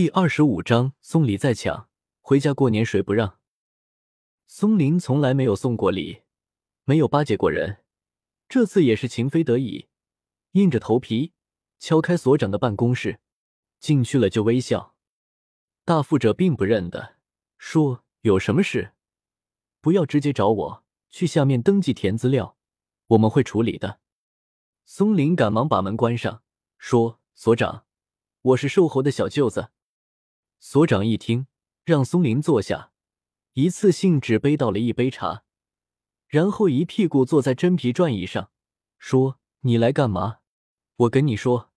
[0.00, 1.90] 第二十五章，送礼再抢，
[2.22, 3.38] 回家过年谁不让？
[4.46, 6.22] 松林从来没有送过礼，
[6.84, 7.84] 没有巴结过人，
[8.48, 9.88] 这次也是情非得已，
[10.52, 11.34] 硬着头皮
[11.78, 13.20] 敲开所长的办公室，
[13.78, 14.94] 进去了就微笑。
[15.84, 17.16] 大富者并不认得，
[17.58, 18.92] 说有什么事，
[19.82, 22.56] 不要直接找我，去下面登记填资料，
[23.08, 24.00] 我们会处理的。
[24.86, 26.42] 松林赶忙把门关上，
[26.78, 27.84] 说：“所长，
[28.40, 29.68] 我是瘦猴的小舅子。”
[30.62, 31.46] 所长一听，
[31.84, 32.92] 让松林坐下，
[33.54, 35.42] 一次性只背倒了一杯茶，
[36.28, 38.50] 然后一屁股坐在真皮转椅上，
[38.98, 40.40] 说：“你来干嘛？
[40.96, 41.70] 我跟你说，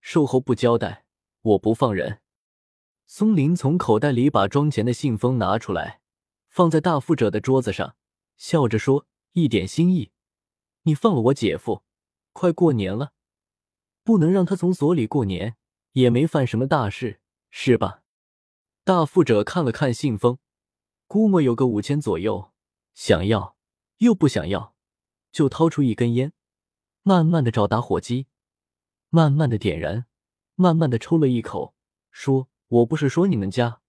[0.00, 1.04] 售后不交代，
[1.42, 2.20] 我不放人。”
[3.06, 6.00] 松林从口袋里把装钱的信封拿出来，
[6.48, 7.96] 放在大富者的桌子上，
[8.36, 10.12] 笑着说：“一点心意，
[10.82, 11.82] 你放了我姐夫。
[12.32, 13.14] 快过年了，
[14.04, 15.56] 不能让他从所里过年，
[15.94, 17.20] 也没犯什么大事，
[17.50, 18.02] 是吧？”
[18.88, 20.38] 大富者看了看信封，
[21.06, 22.52] 估摸有个五千左右，
[22.94, 23.54] 想要
[23.98, 24.74] 又不想要，
[25.30, 26.32] 就掏出一根烟，
[27.02, 28.28] 慢慢的找打火机，
[29.10, 30.06] 慢慢的点燃，
[30.54, 31.74] 慢慢的抽了一口，
[32.10, 33.82] 说：“我不是说你们家，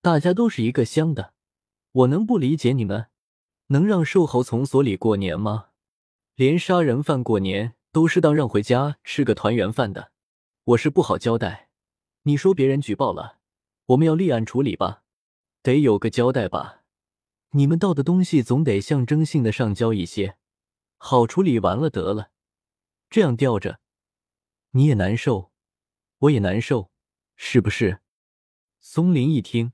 [0.00, 1.34] 大家都是一个乡的，
[1.92, 3.08] 我能不理解你们？
[3.66, 5.66] 能让瘦猴从所里过年吗？
[6.34, 10.12] 连杀人犯过年都是当让回家吃个团圆饭的，
[10.64, 11.68] 我是不好交代。
[12.22, 13.36] 你说别人举报了？”
[13.86, 15.04] 我们要立案处理吧，
[15.62, 16.82] 得有个交代吧。
[17.50, 20.36] 你们盗的东西总得象征性的上交一些，
[20.96, 22.30] 好处理完了得了。
[23.08, 23.78] 这样吊着，
[24.72, 25.52] 你也难受，
[26.18, 26.90] 我也难受，
[27.36, 28.00] 是不是？
[28.80, 29.72] 松林一听，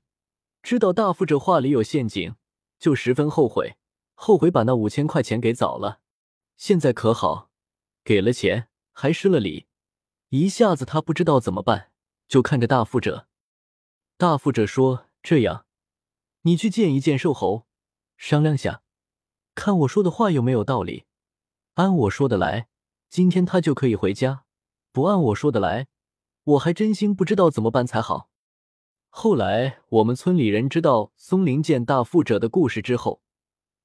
[0.61, 2.35] 知道大富这话里有陷阱，
[2.77, 3.77] 就十分后悔，
[4.13, 6.01] 后悔把那五千块钱给早了。
[6.55, 7.49] 现在可好，
[8.03, 9.65] 给了钱还失了礼，
[10.29, 11.91] 一下子他不知道怎么办，
[12.27, 13.27] 就看着大富者。
[14.23, 15.65] 大富者说：“这样，
[16.43, 17.65] 你去见一见瘦猴，
[18.15, 18.81] 商量下，
[19.53, 21.03] 看我说的话有没有道理。
[21.73, 22.69] 按我说的来，
[23.09, 24.45] 今天他就可以回家；
[24.93, 25.87] 不按我说的来，
[26.45, 28.29] 我还真心不知道怎么办才好。”
[29.11, 33.21] 后来，我们村里人知道松林见大富者的故事之后，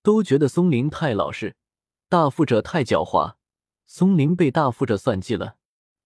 [0.05, 1.57] 都觉得松林太老实，
[2.09, 3.35] 大富者太狡猾，
[3.87, 5.57] 松林被大富者算计了。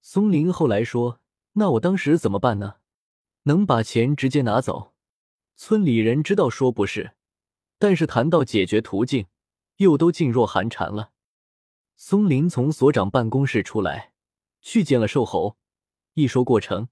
[0.01, 1.21] 松林后来说
[1.53, 2.77] ：“那我当时怎么办呢？”
[3.45, 4.93] 能把钱直接拿走，
[5.57, 7.13] 村里人知道说不是，
[7.79, 9.27] 但是谈到解决途径，
[9.79, 11.11] 又都噤若寒蝉了。
[11.97, 14.13] 松林从所长办公室出来，
[14.61, 15.57] 去见了瘦猴。
[16.15, 16.89] 一说过程，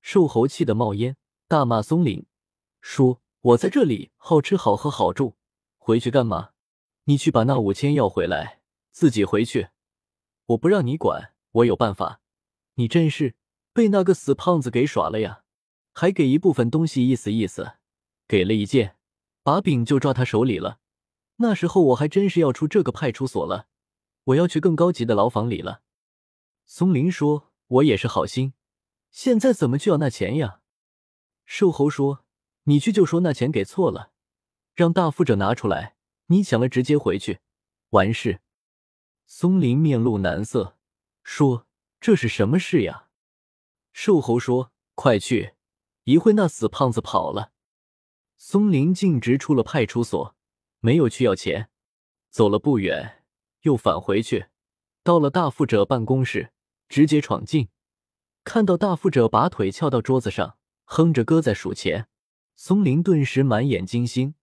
[0.00, 2.26] 瘦猴气得冒烟，大骂松林，
[2.80, 5.36] 说：“我在这里好吃好喝好住，
[5.78, 6.50] 回去干嘛？
[7.04, 8.60] 你去把那五千要回来，
[8.90, 9.68] 自己回去，
[10.46, 12.20] 我不让你管，我有办法。
[12.74, 13.34] 你真是
[13.72, 15.41] 被那个死胖子给耍了呀！”
[15.92, 17.74] 还给一部分东西意思意思，
[18.26, 18.96] 给了一件，
[19.42, 20.78] 把柄就抓他手里了。
[21.36, 23.66] 那时候我还真是要出这个派出所了，
[24.24, 25.82] 我要去更高级的牢房里了。
[26.64, 28.54] 松林说：“我也是好心，
[29.10, 30.60] 现在怎么就要那钱呀？”
[31.44, 32.24] 瘦猴说
[32.64, 34.12] ：“你去就说那钱给错了，
[34.74, 37.40] 让大富者拿出来，你抢了直接回去，
[37.90, 38.40] 完事。”
[39.26, 40.76] 松林面露难色，
[41.24, 41.66] 说
[42.00, 43.08] ：“这是什么事呀？”
[43.92, 45.54] 瘦猴说：“快去。”
[46.04, 47.52] 一会那死胖子跑了，
[48.36, 50.34] 松林径直出了派出所，
[50.80, 51.70] 没有去要钱，
[52.28, 53.24] 走了不远
[53.60, 54.46] 又返回去，
[55.04, 56.52] 到了大富者办公室，
[56.88, 57.68] 直接闯进，
[58.42, 62.08] 看到大富者把腿翘到桌子上，哼着歌在数钱，
[62.56, 64.34] 松林顿时满眼金星，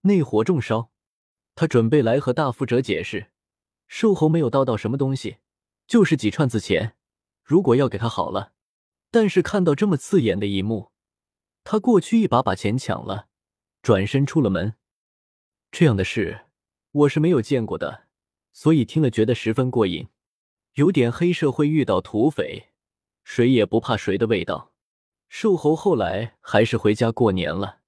[0.00, 0.90] 内火中烧，
[1.54, 3.30] 他准备来和大富者解释，
[3.86, 5.36] 瘦猴没有盗到什么东西，
[5.86, 6.96] 就是几串子钱，
[7.44, 8.52] 如果要给他好了，
[9.12, 10.90] 但是看到这么刺眼的一幕。
[11.64, 13.28] 他过去一把把钱抢了，
[13.80, 14.74] 转身出了门。
[15.72, 16.42] 这样的事
[16.92, 18.04] 我是没有见过的，
[18.52, 20.08] 所以听了觉得十分过瘾，
[20.74, 22.68] 有点黑社会遇到土匪，
[23.24, 24.72] 谁也不怕谁的味道。
[25.28, 27.80] 瘦猴后来还是回家过年了。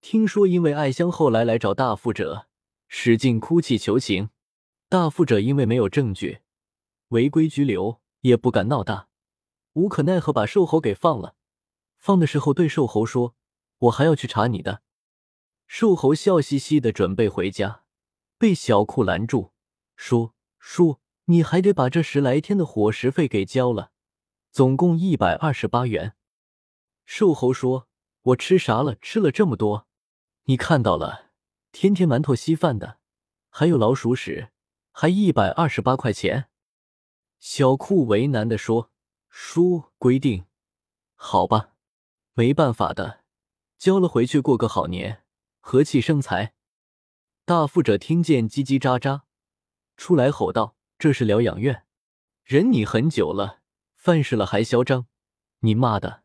[0.00, 2.48] 听说因为爱香后来来找大富者，
[2.88, 4.30] 使劲哭泣求情，
[4.88, 6.40] 大富者因为没有证据，
[7.08, 9.08] 违规拘留，也不敢闹大，
[9.74, 11.36] 无可奈何把瘦猴给放了。
[12.00, 13.36] 放的时候，对瘦猴说
[13.78, 14.82] ：“我还要去查你的。”
[15.68, 17.84] 瘦猴笑嘻嘻的准备回家，
[18.38, 19.52] 被小库拦住，
[19.96, 23.92] 说：“叔，你还得把这十来天的伙食费给交了，
[24.50, 26.16] 总共一百二十八元。”
[27.04, 27.86] 瘦猴说
[28.32, 28.96] ：“我吃啥了？
[28.96, 29.86] 吃了这么多？
[30.44, 31.30] 你看到了，
[31.70, 32.98] 天天馒头稀饭的，
[33.50, 34.48] 还有老鼠屎，
[34.90, 36.48] 还一百二十八块钱。”
[37.38, 38.90] 小库为难的说
[39.28, 40.46] ：“叔，规定，
[41.14, 41.74] 好吧。”
[42.34, 43.24] 没办法的，
[43.78, 45.24] 交了回去过个好年，
[45.60, 46.54] 和气生财。
[47.44, 49.22] 大富者听见叽叽喳喳，
[49.96, 51.84] 出来吼道：“这是疗养院，
[52.44, 53.60] 忍你很久了，
[53.94, 55.06] 犯事了还嚣张，
[55.60, 56.22] 你妈的！”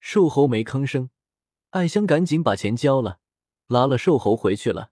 [0.00, 1.10] 瘦猴没吭声，
[1.70, 3.20] 艾香赶紧把钱交了，
[3.68, 4.91] 拉了瘦猴回去了。